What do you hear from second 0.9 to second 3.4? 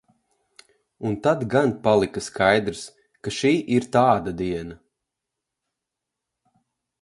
Un tad gan palika skaidrs, ka